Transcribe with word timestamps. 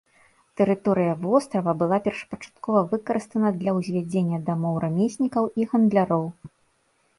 Тэрыторыя 0.59 1.11
вострава 1.25 1.71
была 1.81 1.99
першапачаткова 2.07 2.81
выкарыстана 2.95 3.53
для 3.59 3.71
ўзвядзення 3.81 4.37
дамоў 4.51 4.83
рамеснікаў 4.87 5.43
і 5.63 5.71
гандляроў. 5.75 6.25